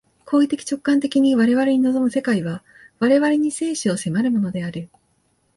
[0.25, 2.63] 行為的直観的に我々に臨む世界は、
[2.97, 4.89] 我々に生死を迫るものである。